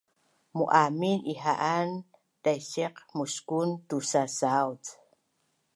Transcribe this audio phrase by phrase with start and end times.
[0.57, 1.89] Mu’amin ihaan
[2.43, 4.83] daisiq muskun tusasauc